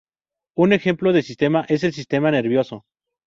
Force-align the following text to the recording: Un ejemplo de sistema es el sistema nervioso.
Un 0.55 0.73
ejemplo 0.73 1.13
de 1.13 1.21
sistema 1.21 1.63
es 1.69 1.83
el 1.83 1.93
sistema 1.93 2.31
nervioso. 2.31 2.85